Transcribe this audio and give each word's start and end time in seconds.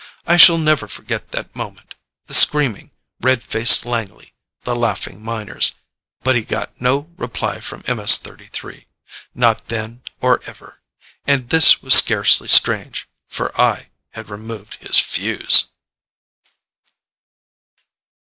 I 0.25 0.35
shall 0.35 0.57
never 0.57 0.87
forget 0.87 1.29
that 1.29 1.55
moment. 1.55 1.93
The 2.25 2.33
screaming, 2.33 2.89
red 3.19 3.43
faced 3.43 3.85
Langley, 3.85 4.33
the 4.63 4.75
laughing 4.75 5.21
miners. 5.21 5.73
But 6.23 6.33
he 6.33 6.41
got 6.41 6.81
no 6.81 7.11
reply 7.17 7.59
from 7.59 7.83
MS 7.87 8.17
33. 8.17 8.87
Not 9.35 9.67
then 9.67 10.01
or 10.19 10.41
ever. 10.47 10.81
And 11.27 11.51
this 11.51 11.83
was 11.83 11.93
scarcely 11.93 12.47
strange, 12.47 13.07
for 13.29 13.51
I 13.61 13.89
had 14.13 14.31
removed 14.31 14.83
his 14.83 14.97
fuse. 14.97 15.65